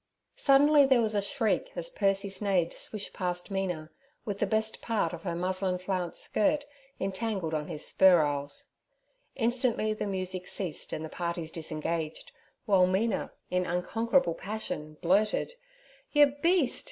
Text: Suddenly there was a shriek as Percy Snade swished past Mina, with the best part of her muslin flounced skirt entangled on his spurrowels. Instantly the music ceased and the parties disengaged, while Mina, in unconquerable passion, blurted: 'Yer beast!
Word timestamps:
Suddenly 0.35 0.87
there 0.87 0.99
was 0.99 1.13
a 1.13 1.21
shriek 1.21 1.69
as 1.75 1.91
Percy 1.91 2.27
Snade 2.29 2.73
swished 2.75 3.13
past 3.13 3.51
Mina, 3.51 3.91
with 4.25 4.39
the 4.39 4.47
best 4.47 4.81
part 4.81 5.13
of 5.13 5.21
her 5.21 5.35
muslin 5.35 5.77
flounced 5.77 6.23
skirt 6.23 6.65
entangled 6.99 7.53
on 7.53 7.67
his 7.67 7.85
spurrowels. 7.85 8.65
Instantly 9.35 9.93
the 9.93 10.07
music 10.07 10.47
ceased 10.47 10.91
and 10.91 11.05
the 11.05 11.09
parties 11.09 11.51
disengaged, 11.51 12.31
while 12.65 12.87
Mina, 12.87 13.31
in 13.51 13.67
unconquerable 13.67 14.33
passion, 14.33 14.97
blurted: 15.03 15.53
'Yer 16.15 16.33
beast! 16.41 16.79